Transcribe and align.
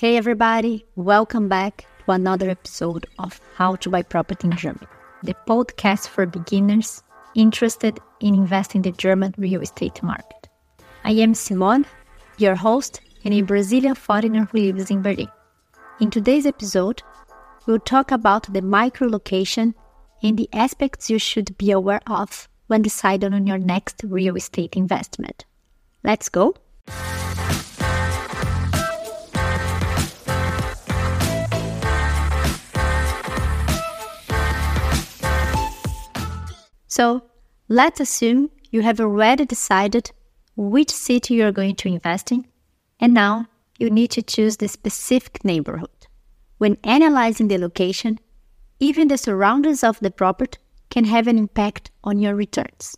Hey 0.00 0.16
everybody, 0.16 0.86
welcome 0.96 1.46
back 1.50 1.84
to 2.06 2.12
another 2.12 2.48
episode 2.48 3.04
of 3.18 3.38
How 3.54 3.76
to 3.76 3.90
Buy 3.90 4.00
Property 4.00 4.48
in 4.48 4.56
Germany, 4.56 4.86
the 5.22 5.34
podcast 5.46 6.08
for 6.08 6.24
beginners 6.24 7.02
interested 7.34 8.00
in 8.20 8.34
investing 8.34 8.78
in 8.78 8.92
the 8.92 8.96
German 8.96 9.34
real 9.36 9.60
estate 9.60 10.02
market. 10.02 10.48
I 11.04 11.10
am 11.10 11.34
Simone, 11.34 11.84
your 12.38 12.54
host 12.54 13.02
and 13.26 13.34
a 13.34 13.42
Brazilian 13.42 13.94
foreigner 13.94 14.48
who 14.50 14.72
lives 14.72 14.90
in 14.90 15.02
Berlin. 15.02 15.28
In 16.00 16.10
today's 16.10 16.46
episode, 16.46 17.02
we'll 17.66 17.78
talk 17.78 18.10
about 18.10 18.50
the 18.50 18.62
micro 18.62 19.06
location 19.06 19.74
and 20.22 20.38
the 20.38 20.48
aspects 20.54 21.10
you 21.10 21.18
should 21.18 21.58
be 21.58 21.72
aware 21.72 22.00
of 22.06 22.48
when 22.68 22.80
deciding 22.80 23.34
on 23.34 23.46
your 23.46 23.58
next 23.58 24.02
real 24.04 24.36
estate 24.36 24.76
investment. 24.76 25.44
Let's 26.02 26.30
go! 26.30 26.54
So 36.90 37.22
let's 37.68 38.00
assume 38.00 38.50
you 38.70 38.82
have 38.82 39.00
already 39.00 39.46
decided 39.46 40.10
which 40.56 40.90
city 40.90 41.34
you're 41.34 41.52
going 41.52 41.76
to 41.76 41.88
invest 41.88 42.32
in, 42.32 42.44
and 42.98 43.14
now 43.14 43.46
you 43.78 43.90
need 43.90 44.10
to 44.10 44.22
choose 44.22 44.56
the 44.56 44.66
specific 44.66 45.44
neighborhood. 45.44 46.08
When 46.58 46.76
analyzing 46.82 47.46
the 47.46 47.58
location, 47.58 48.18
even 48.80 49.06
the 49.06 49.16
surroundings 49.16 49.84
of 49.84 50.00
the 50.00 50.10
property 50.10 50.58
can 50.90 51.04
have 51.04 51.28
an 51.28 51.38
impact 51.38 51.92
on 52.02 52.18
your 52.18 52.34
returns. 52.34 52.96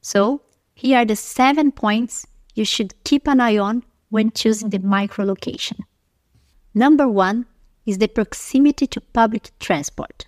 So, 0.00 0.42
here 0.74 0.98
are 0.98 1.04
the 1.04 1.14
seven 1.14 1.70
points 1.70 2.26
you 2.56 2.64
should 2.64 2.94
keep 3.04 3.28
an 3.28 3.40
eye 3.40 3.58
on 3.58 3.84
when 4.08 4.32
choosing 4.32 4.70
the 4.70 4.80
micro 4.80 5.24
location. 5.24 5.78
Number 6.74 7.08
one 7.08 7.46
is 7.86 7.98
the 7.98 8.08
proximity 8.08 8.88
to 8.88 9.00
public 9.00 9.52
transport. 9.60 10.26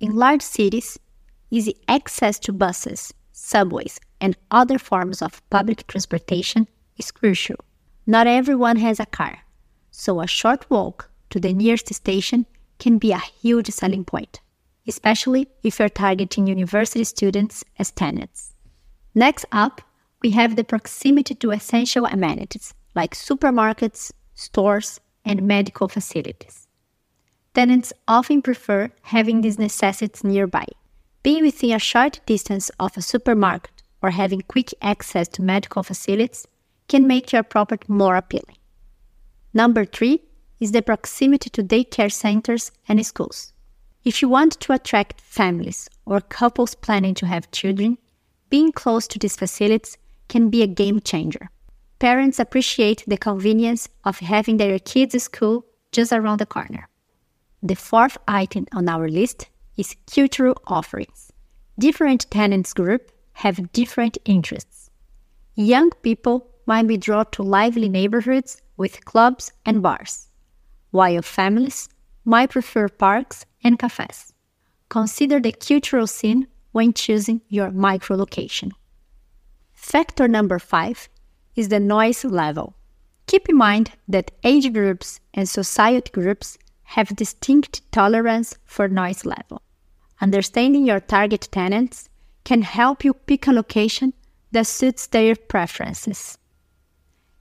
In 0.00 0.16
large 0.16 0.42
cities, 0.42 0.98
easy 1.52 1.76
access 1.86 2.38
to 2.38 2.52
buses, 2.52 3.12
subways, 3.30 4.00
and 4.20 4.36
other 4.50 4.78
forms 4.78 5.20
of 5.20 5.48
public 5.50 5.86
transportation 5.86 6.66
is 6.96 7.10
crucial. 7.10 7.56
Not 8.06 8.26
everyone 8.26 8.76
has 8.76 8.98
a 8.98 9.06
car, 9.06 9.40
so 9.90 10.20
a 10.20 10.26
short 10.26 10.68
walk 10.70 11.10
to 11.30 11.38
the 11.38 11.52
nearest 11.52 11.92
station 11.92 12.46
can 12.78 12.96
be 12.98 13.12
a 13.12 13.18
huge 13.18 13.68
selling 13.68 14.04
point, 14.04 14.40
especially 14.88 15.46
if 15.62 15.78
you're 15.78 15.90
targeting 15.90 16.46
university 16.46 17.04
students 17.04 17.62
as 17.78 17.90
tenants. 17.90 18.54
Next 19.14 19.44
up, 19.52 19.82
we 20.22 20.30
have 20.30 20.56
the 20.56 20.64
proximity 20.64 21.34
to 21.34 21.50
essential 21.50 22.06
amenities 22.06 22.72
like 22.94 23.14
supermarkets, 23.14 24.10
stores, 24.34 25.00
and 25.24 25.42
medical 25.42 25.88
facilities. 25.88 26.66
Tenants 27.54 27.92
often 28.08 28.40
prefer 28.40 28.90
having 29.02 29.42
these 29.42 29.58
necessities 29.58 30.24
nearby 30.24 30.66
being 31.22 31.44
within 31.44 31.72
a 31.72 31.78
short 31.78 32.20
distance 32.26 32.70
of 32.80 32.96
a 32.96 33.02
supermarket 33.02 33.82
or 34.02 34.10
having 34.10 34.42
quick 34.42 34.74
access 34.82 35.28
to 35.28 35.42
medical 35.42 35.82
facilities 35.82 36.46
can 36.88 37.06
make 37.06 37.32
your 37.32 37.42
property 37.42 37.86
more 37.88 38.16
appealing. 38.16 38.56
Number 39.54 39.84
three 39.84 40.22
is 40.58 40.72
the 40.72 40.82
proximity 40.82 41.50
to 41.50 41.62
daycare 41.62 42.12
centers 42.12 42.72
and 42.88 43.04
schools. 43.06 43.52
If 44.04 44.20
you 44.20 44.28
want 44.28 44.58
to 44.60 44.72
attract 44.72 45.20
families 45.20 45.88
or 46.04 46.20
couples 46.20 46.74
planning 46.74 47.14
to 47.14 47.26
have 47.26 47.50
children, 47.52 47.98
being 48.50 48.72
close 48.72 49.06
to 49.08 49.18
these 49.18 49.36
facilities 49.36 49.96
can 50.28 50.50
be 50.50 50.62
a 50.62 50.66
game 50.66 51.00
changer. 51.00 51.50
Parents 52.00 52.40
appreciate 52.40 53.04
the 53.06 53.16
convenience 53.16 53.88
of 54.04 54.18
having 54.18 54.56
their 54.56 54.78
kids' 54.80 55.22
school 55.22 55.64
just 55.92 56.12
around 56.12 56.40
the 56.40 56.46
corner. 56.46 56.88
The 57.62 57.76
fourth 57.76 58.18
item 58.26 58.66
on 58.72 58.88
our 58.88 59.08
list 59.08 59.48
is 59.82 59.96
cultural 60.06 60.56
offerings. 60.66 61.32
Different 61.76 62.30
tenants 62.30 62.72
group 62.72 63.10
have 63.44 63.72
different 63.72 64.16
interests. 64.24 64.90
Young 65.56 65.90
people 66.06 66.36
might 66.66 66.86
be 66.86 66.96
drawn 66.96 67.26
to 67.32 67.42
lively 67.42 67.88
neighborhoods 67.88 68.62
with 68.76 69.04
clubs 69.04 69.52
and 69.66 69.82
bars, 69.82 70.28
while 70.92 71.22
families 71.22 71.88
might 72.24 72.50
prefer 72.50 72.86
parks 72.88 73.44
and 73.64 73.78
cafes. 73.78 74.32
Consider 74.88 75.40
the 75.40 75.52
cultural 75.52 76.06
scene 76.06 76.46
when 76.76 76.92
choosing 76.92 77.40
your 77.48 77.70
micro 77.72 78.16
location. 78.16 78.70
Factor 79.72 80.28
number 80.28 80.58
five 80.60 81.08
is 81.56 81.68
the 81.68 81.80
noise 81.80 82.24
level. 82.24 82.74
Keep 83.26 83.48
in 83.48 83.56
mind 83.56 83.90
that 84.06 84.30
age 84.44 84.72
groups 84.72 85.20
and 85.34 85.48
society 85.48 86.10
groups 86.12 86.58
have 86.94 87.16
distinct 87.16 87.74
tolerance 87.90 88.56
for 88.64 88.86
noise 88.88 89.24
level. 89.24 89.60
Understanding 90.20 90.86
your 90.86 91.00
target 91.00 91.48
tenants 91.50 92.08
can 92.44 92.62
help 92.62 93.04
you 93.04 93.14
pick 93.14 93.46
a 93.46 93.52
location 93.52 94.12
that 94.52 94.66
suits 94.66 95.06
their 95.06 95.34
preferences. 95.34 96.38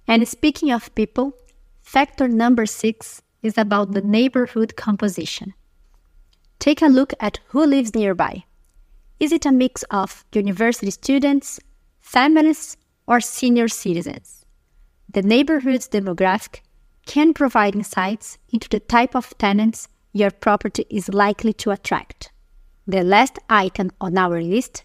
And 0.08 0.28
speaking 0.28 0.72
of 0.72 0.94
people, 0.96 1.34
factor 1.80 2.28
number 2.28 2.66
six 2.66 3.22
is 3.42 3.58
about 3.58 3.92
the 3.92 4.02
neighborhood 4.02 4.76
composition. 4.76 5.54
Take 6.60 6.82
a 6.82 6.88
look 6.88 7.14
at 7.20 7.40
who 7.48 7.66
lives 7.66 7.96
nearby. 7.96 8.44
Is 9.20 9.32
it 9.32 9.46
a 9.46 9.52
mix 9.52 9.84
of 9.92 10.26
university 10.34 10.92
students, 10.92 11.60
families, 12.02 12.78
or 13.08 13.20
senior 13.20 13.68
citizens? 13.68 14.46
The 15.10 15.22
neighborhood's 15.22 15.90
demographic 15.90 16.62
can 17.06 17.34
provide 17.34 17.76
insights 17.76 18.38
into 18.50 18.70
the 18.70 18.80
type 18.80 19.16
of 19.16 19.38
tenants 19.38 19.88
your 20.14 20.32
property 20.32 20.86
is 20.90 21.10
likely 21.10 21.54
to 21.54 21.72
attract. 21.72 22.32
The 22.92 23.06
last 23.06 23.40
item 23.50 23.92
on 24.02 24.18
our 24.18 24.42
list 24.42 24.84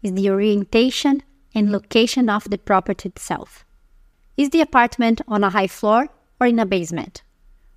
is 0.00 0.12
the 0.12 0.30
orientation 0.30 1.24
and 1.52 1.72
location 1.72 2.30
of 2.30 2.48
the 2.48 2.56
property 2.56 3.08
itself. 3.08 3.64
Is 4.36 4.50
the 4.50 4.60
apartment 4.60 5.22
on 5.26 5.42
a 5.42 5.50
high 5.50 5.66
floor 5.66 6.06
or 6.40 6.46
in 6.46 6.60
a 6.60 6.66
basement? 6.66 7.24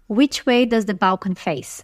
Which 0.05 0.45
way 0.45 0.65
does 0.65 0.85
the 0.85 0.93
balcony 0.93 1.33
face? 1.33 1.83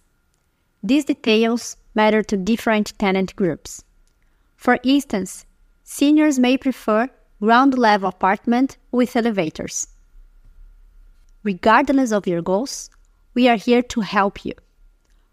These 0.84 1.06
details 1.06 1.76
matter 1.96 2.22
to 2.22 2.38
different 2.38 2.94
tenant 3.00 3.36
groups. 3.36 3.84
For 4.56 4.78
instance, 4.84 5.48
seniors 5.84 6.38
may 6.38 6.56
prefer 6.56 7.10
ground 7.42 7.80
level 7.80 8.10
apartment 8.10 8.78
with 8.92 9.16
elevators. 9.16 9.88
Regardless 11.42 12.12
of 12.12 12.28
your 12.28 12.44
goals, 12.44 12.92
we 13.34 13.50
are 13.50 13.58
here 13.58 13.82
to 13.82 14.02
help 14.02 14.46
you. 14.46 14.54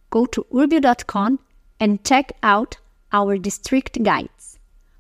Go 0.09 0.25
to 0.25 0.47
urbio.com 0.51 1.41
and 1.81 2.05
check 2.05 2.33
out 2.43 2.77
our 3.13 3.37
district 3.37 4.03
guides, 4.03 4.59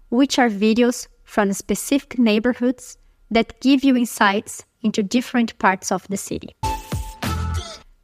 which 0.08 0.38
are 0.38 0.48
videos 0.48 1.08
from 1.24 1.52
specific 1.52 2.18
neighborhoods 2.18 2.98
that 3.30 3.60
give 3.60 3.82
you 3.82 3.96
insights 3.96 4.64
into 4.82 5.02
different 5.02 5.58
parts 5.58 5.90
of 5.90 6.06
the 6.08 6.16
city. 6.16 6.54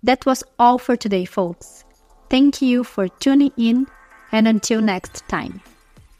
That 0.02 0.24
was 0.24 0.42
all 0.58 0.78
for 0.78 0.96
today, 0.96 1.24
folks. 1.26 1.84
Thank 2.30 2.62
you 2.62 2.84
for 2.84 3.08
tuning 3.08 3.52
in, 3.56 3.86
and 4.32 4.48
until 4.48 4.80
next 4.80 5.28
time, 5.28 5.60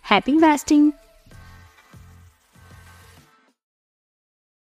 happy 0.03 0.33
investing! 0.33 0.93